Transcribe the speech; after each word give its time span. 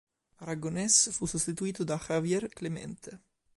Aragonés 0.39 1.11
fu 1.13 1.27
sostituito 1.27 1.83
da 1.83 1.99
Javier 1.99 2.47
Clemente. 2.49 3.19